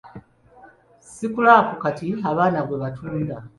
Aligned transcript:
Sikulaapu 1.13 1.75
kati 1.83 2.07
abaana 2.29 2.59
gwe 2.67 2.77
batunda. 2.83 3.35